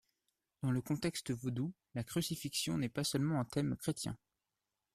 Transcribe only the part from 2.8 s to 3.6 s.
pas seulement un